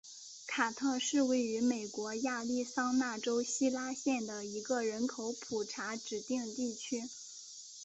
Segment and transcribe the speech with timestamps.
[0.47, 7.03] 卡特是位于美国亚利桑那州希拉县的一个人口普查指定地区。